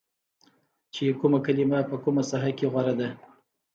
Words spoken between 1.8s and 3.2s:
په کومه ساحه کې غوره ده